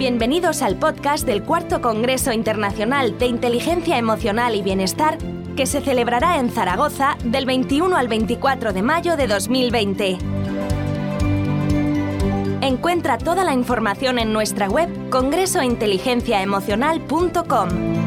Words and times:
Bienvenidos 0.00 0.62
al 0.62 0.76
podcast 0.76 1.26
del 1.26 1.42
Cuarto 1.42 1.82
Congreso 1.82 2.32
Internacional 2.32 3.18
de 3.18 3.26
Inteligencia 3.26 3.98
Emocional 3.98 4.56
y 4.56 4.62
Bienestar 4.62 5.18
que 5.56 5.66
se 5.66 5.82
celebrará 5.82 6.38
en 6.38 6.48
Zaragoza 6.48 7.18
del 7.22 7.44
21 7.44 7.94
al 7.94 8.08
24 8.08 8.72
de 8.72 8.80
mayo 8.80 9.18
de 9.18 9.26
2020. 9.26 10.16
Encuentra 12.62 13.18
toda 13.18 13.44
la 13.44 13.52
información 13.52 14.18
en 14.18 14.32
nuestra 14.32 14.70
web 14.70 14.88
congresointeligenciaemocional.com. 15.10 17.99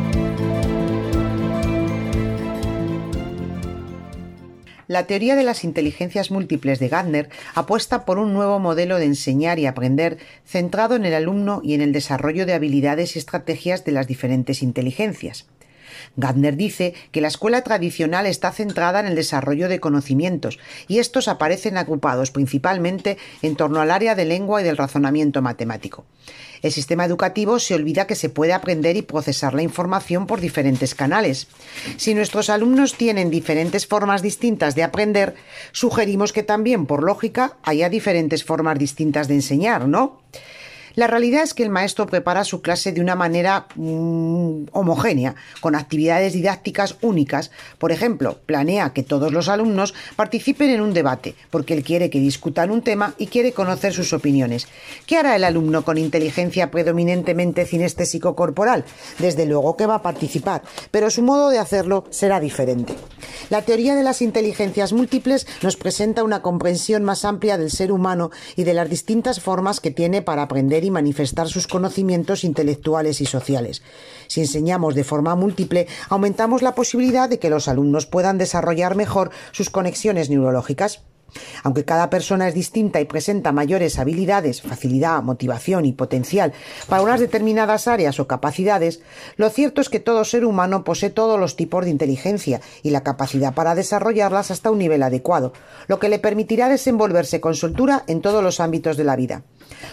La 4.88 5.08
teoría 5.08 5.36
de 5.36 5.44
las 5.44 5.64
inteligencias 5.64 6.30
múltiples 6.30 6.80
de 6.80 6.90
Gardner 6.90 7.30
apuesta 7.56 8.04
por 8.04 8.20
un 8.20 8.34
nuevo 8.34 8.60
modelo 8.60 8.98
de 8.98 9.06
enseñar 9.06 9.58
y 9.60 9.66
aprender 9.66 10.18
centrado 10.46 10.96
en 10.96 11.06
el 11.06 11.14
alumno 11.14 11.62
y 11.64 11.74
en 11.74 11.82
el 11.82 11.94
desarrollo 11.94 12.46
de 12.46 12.54
habilidades 12.54 13.16
y 13.16 13.20
estrategias 13.20 13.86
de 13.86 13.94
las 13.94 14.08
diferentes 14.08 14.62
inteligencias. 14.62 15.46
Gardner 16.16 16.56
dice 16.56 16.94
que 17.12 17.22
la 17.22 17.28
escuela 17.28 17.62
tradicional 17.62 18.26
está 18.26 18.52
centrada 18.52 19.00
en 19.00 19.08
el 19.08 19.16
desarrollo 19.16 19.70
de 19.70 19.80
conocimientos 19.80 20.60
y 20.88 21.00
estos 21.00 21.28
aparecen 21.28 21.78
agrupados 21.78 22.32
principalmente 22.32 23.18
en 23.42 23.56
torno 23.56 23.82
al 23.82 23.92
área 23.92 24.16
de 24.16 24.26
lengua 24.26 24.62
y 24.62 24.64
del 24.64 24.78
razonamiento 24.78 25.42
matemático. 25.42 26.06
El 26.62 26.72
sistema 26.72 27.04
educativo 27.04 27.60
se 27.60 27.76
olvida 27.76 28.08
que 28.08 28.16
se 28.16 28.30
puede 28.30 28.54
aprender 28.54 28.96
y 28.96 29.02
procesar 29.02 29.54
la 29.54 29.64
información 29.64 30.28
por 30.28 30.40
diferentes 30.40 30.96
canales. 30.96 31.48
Si 31.98 32.14
nuestros 32.14 32.50
alumnos 32.50 32.96
tienen 32.96 33.30
diferentes 33.30 33.86
formas 33.86 34.22
distintas 34.22 34.74
de 34.74 34.84
aprender, 34.84 35.36
sugerimos 35.74 36.32
que 36.32 36.42
también, 36.42 36.86
por 36.86 37.04
lógica, 37.04 37.58
haya 37.64 37.90
diferentes 37.90 38.46
formas 38.46 38.80
distintas 38.80 39.28
de 39.28 39.36
enseñar, 39.36 39.90
¿no? 39.90 40.22
La 40.96 41.08
realidad 41.08 41.44
es 41.44 41.54
que 41.54 41.64
el 41.64 41.70
maestro 41.70 42.06
prepara 42.06 42.44
su 42.44 42.62
clase 42.62 42.92
de 42.92 43.02
una 43.02 43.16
manera 43.16 43.66
mm, 43.76 44.66
homogénea, 44.72 45.36
con 45.60 45.76
actividades 45.76 46.34
didácticas 46.34 46.98
únicas. 47.02 47.52
Por 47.80 47.92
ejemplo, 47.92 48.38
planea 48.46 48.94
que 48.94 49.02
todos 49.02 49.34
los 49.34 49.50
alumnos 49.50 49.94
participen 50.16 50.70
en 50.70 50.82
un 50.82 50.94
debate, 50.94 51.36
porque 51.50 51.74
él 51.74 51.84
quiere 51.84 52.10
que 52.10 52.20
discutan 52.20 52.70
un 52.70 52.84
tema 52.84 53.16
y 53.18 53.28
quiere 53.28 53.54
conocer 53.54 53.94
sus 53.94 54.14
opiniones. 54.14 54.68
¿Qué 55.08 55.18
hará 55.18 55.36
el 55.36 55.44
alumno 55.44 55.84
con 55.84 55.98
inteligencia 55.98 56.70
predominantemente 56.70 57.66
cinestésico 57.66 58.36
corporal? 58.36 58.86
Desde 59.18 59.46
luego 59.46 59.76
que 59.76 59.88
va 59.88 59.96
a 59.96 60.02
participar, 60.04 60.62
pero 60.92 61.10
su 61.10 61.24
modo 61.24 61.50
de 61.50 61.60
hacerlo 61.60 62.06
será 62.12 62.40
diferente. 62.40 62.94
La 63.50 63.62
teoría 63.62 63.96
de 63.96 64.04
las 64.04 64.22
inteligencias 64.22 64.94
múltiples 64.94 65.48
nos 65.62 65.76
presenta 65.76 66.24
una 66.24 66.42
comprensión 66.42 67.04
más 67.04 67.26
amplia 67.26 67.58
del 67.58 67.72
ser 67.72 67.92
humano 67.92 68.32
y 68.56 68.64
de 68.64 68.74
las 68.74 68.90
distintas 68.90 69.40
formas 69.40 69.80
que 69.80 69.92
tiene 69.92 70.22
para 70.22 70.44
aprender 70.44 70.84
y 70.84 70.92
manifestar 70.92 71.48
sus 71.48 71.68
conocimientos 71.68 72.44
intelectuales 72.44 73.22
y 73.22 73.26
sociales. 73.26 73.82
Si 74.28 74.42
enseñamos 74.42 74.96
de 74.96 75.04
forma 75.04 75.36
múltiple, 75.36 75.88
aumentamos 76.10 76.62
la 76.62 76.76
posibilidad 76.76 77.30
de 77.30 77.40
que 77.40 77.50
los 77.50 77.68
alumnos 77.68 78.06
puedan 78.06 78.38
desarrollar 78.38 78.96
mejor 78.96 79.32
sus 79.52 79.70
conexiones 79.70 80.30
neurológicas. 80.30 81.02
Aunque 81.64 81.86
cada 81.86 82.10
persona 82.10 82.48
es 82.48 82.54
distinta 82.54 83.02
y 83.02 83.06
presenta 83.06 83.52
mayores 83.52 84.00
habilidades, 84.00 84.62
facilidad, 84.62 85.22
motivación 85.24 85.86
y 85.86 85.94
potencial 85.94 86.54
para 86.88 87.02
unas 87.02 87.20
determinadas 87.20 87.88
áreas 87.88 88.20
o 88.20 88.28
capacidades, 88.28 89.02
lo 89.38 89.50
cierto 89.50 89.82
es 89.82 89.90
que 89.90 90.00
todo 90.00 90.26
ser 90.26 90.46
humano 90.46 90.84
posee 90.84 91.10
todos 91.10 91.40
los 91.40 91.56
tipos 91.56 91.86
de 91.86 91.92
inteligencia 91.92 92.62
y 92.82 92.90
la 92.90 93.04
capacidad 93.04 93.54
para 93.54 93.76
desarrollarlas 93.76 94.52
hasta 94.52 94.72
un 94.72 94.80
nivel 94.80 95.04
adecuado, 95.04 95.54
lo 95.88 96.00
que 96.00 96.10
le 96.10 96.20
permitirá 96.20 96.70
desenvolverse 96.70 97.42
con 97.42 97.56
soltura 97.56 98.04
en 98.08 98.22
todos 98.22 98.44
los 98.44 98.60
ámbitos 98.60 98.98
de 98.98 99.04
la 99.04 99.16
vida. 99.16 99.44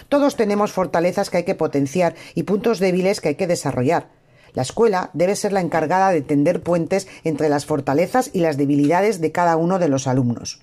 Todos 0.09 0.37
tenemos 0.37 0.73
fortalezas 0.73 1.31
que 1.31 1.39
hay 1.39 1.45
que 1.45 1.55
potenciar 1.55 2.15
y 2.35 2.45
puntos 2.45 2.79
débiles 2.79 3.21
que 3.21 3.31
hay 3.31 3.35
que 3.35 3.47
desarrollar. 3.47 4.09
La 4.53 4.63
escuela 4.63 5.11
debe 5.13 5.37
ser 5.37 5.53
la 5.53 5.61
encargada 5.61 6.11
de 6.11 6.23
tender 6.23 6.62
puentes 6.62 7.06
entre 7.25 7.49
las 7.49 7.67
fortalezas 7.67 8.31
y 8.33 8.41
las 8.41 8.56
debilidades 8.56 9.21
de 9.21 9.33
cada 9.33 9.56
uno 9.56 9.79
de 9.79 9.89
los 9.89 10.06
alumnos. 10.06 10.61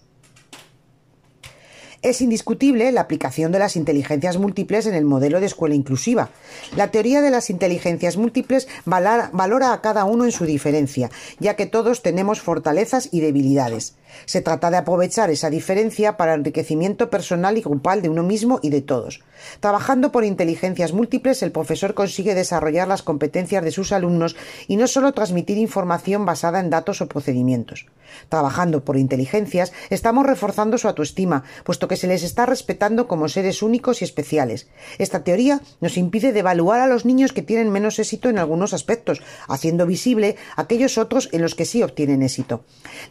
Es 2.07 2.22
indiscutible 2.22 2.90
la 2.94 3.01
aplicación 3.01 3.51
de 3.51 3.59
las 3.59 3.75
inteligencias 3.75 4.38
múltiples 4.38 4.85
en 4.85 4.94
el 4.94 5.03
modelo 5.03 5.41
de 5.41 5.45
escuela 5.45 5.75
inclusiva. 5.75 6.29
La 6.78 6.90
teoría 6.90 7.22
de 7.22 7.31
las 7.31 7.50
inteligencias 7.50 8.16
múltiples 8.16 8.69
valora 8.85 9.73
a 9.73 9.81
cada 9.81 10.06
uno 10.06 10.23
en 10.23 10.31
su 10.31 10.45
diferencia, 10.45 11.12
ya 11.40 11.57
que 11.57 11.66
todos 11.66 12.03
tenemos 12.03 12.40
fortalezas 12.40 13.09
y 13.12 13.19
debilidades. 13.19 13.97
Se 14.25 14.41
trata 14.41 14.72
de 14.72 14.78
aprovechar 14.78 15.29
esa 15.31 15.50
diferencia 15.50 16.16
para 16.16 16.34
enriquecimiento 16.34 17.09
personal 17.09 17.57
y 17.57 17.62
grupal 17.62 18.01
de 18.01 18.07
uno 18.07 18.24
mismo 18.24 18.62
y 18.63 18.69
de 18.69 18.81
todos. 18.81 19.22
Trabajando 19.59 20.13
por 20.13 20.24
inteligencias 20.24 20.94
múltiples, 20.94 21.44
el 21.44 21.51
profesor 21.51 21.94
consigue 21.94 22.35
desarrollar 22.35 22.88
las 22.88 23.03
competencias 23.03 23.66
de 23.66 23.72
sus 23.72 23.91
alumnos 23.91 24.38
y 24.69 24.78
no 24.78 24.88
solo 24.88 25.12
transmitir 25.12 25.57
información 25.57 26.25
basada 26.25 26.62
en 26.62 26.69
datos 26.69 27.01
o 27.01 27.07
procedimientos. 27.07 27.88
Trabajando 28.29 28.85
por 28.85 28.97
inteligencias, 28.97 29.74
estamos 29.89 30.25
reforzando 30.25 30.78
su 30.78 30.88
autoestima, 30.88 31.44
puesto 31.66 31.89
que 31.89 31.97
se 31.97 32.08
les 32.08 32.24
está 32.24 32.46
respetando 32.46 33.08
como 33.08 33.28
seres 33.28 33.62
únicos 33.62 34.02
y 34.02 34.06
especiales. 34.06 34.68
Esta 34.97 35.24
teoría 35.24 35.62
nos 35.81 35.97
impide 35.97 36.31
devaluar 36.31 36.80
a 36.80 36.88
los 36.88 37.06
niños 37.06 37.34
que 37.34 37.41
tienen 37.41 37.69
menos 37.69 38.00
éxito 38.00 38.30
en 38.30 38.38
algunos 38.38 38.74
aspectos, 38.74 39.22
haciendo 39.47 39.85
visible 39.85 40.38
aquellos 40.56 40.97
otros 40.97 41.30
en 41.31 41.41
los 41.41 41.56
que 41.56 41.66
sí 41.66 41.84
obtienen 41.84 42.24
éxito. 42.24 42.63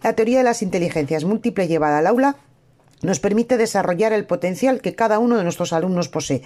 La 0.02 0.14
teoría 0.14 0.38
de 0.38 0.44
las 0.44 0.62
inteligencias 0.62 1.24
múltiples 1.24 1.68
llevada 1.68 1.98
al 1.98 2.06
aula 2.06 2.36
nos 3.02 3.20
permite 3.20 3.56
desarrollar 3.56 4.12
el 4.12 4.26
potencial 4.26 4.80
que 4.80 4.94
cada 4.94 5.18
uno 5.18 5.36
de 5.36 5.44
nuestros 5.44 5.72
alumnos 5.72 6.08
posee. 6.08 6.42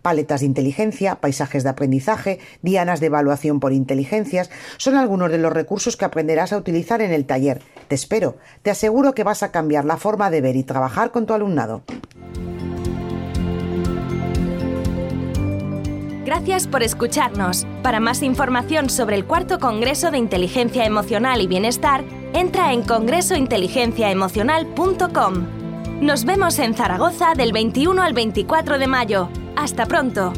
Paletas 0.00 0.40
de 0.40 0.46
inteligencia, 0.46 1.16
paisajes 1.16 1.64
de 1.64 1.70
aprendizaje, 1.70 2.38
dianas 2.62 3.00
de 3.00 3.06
evaluación 3.06 3.60
por 3.60 3.72
inteligencias 3.72 4.50
son 4.78 4.96
algunos 4.96 5.30
de 5.30 5.38
los 5.38 5.52
recursos 5.52 5.96
que 5.96 6.04
aprenderás 6.04 6.52
a 6.52 6.56
utilizar 6.56 7.02
en 7.02 7.12
el 7.12 7.24
taller. 7.24 7.62
Te 7.88 7.94
espero, 7.94 8.36
te 8.62 8.70
aseguro 8.70 9.14
que 9.14 9.24
vas 9.24 9.42
a 9.42 9.52
cambiar 9.52 9.84
la 9.84 9.96
forma 9.96 10.30
de 10.30 10.40
ver 10.40 10.56
y 10.56 10.64
trabajar 10.64 11.10
con 11.10 11.26
tu 11.26 11.34
alumnado. 11.34 11.82
Gracias 16.24 16.66
por 16.66 16.82
escucharnos. 16.82 17.66
Para 17.82 18.00
más 18.00 18.22
información 18.22 18.88
sobre 18.88 19.16
el 19.16 19.26
cuarto 19.26 19.58
Congreso 19.58 20.10
de 20.10 20.16
Inteligencia 20.18 20.86
Emocional 20.86 21.42
y 21.42 21.46
Bienestar, 21.46 22.04
entra 22.32 22.72
en 22.72 22.82
congresointeligenciaemocional.com. 22.84 25.61
Nos 26.02 26.24
vemos 26.24 26.58
en 26.58 26.74
Zaragoza 26.74 27.34
del 27.36 27.52
21 27.52 28.02
al 28.02 28.12
24 28.12 28.80
de 28.80 28.88
mayo. 28.88 29.28
Hasta 29.54 29.86
pronto. 29.86 30.32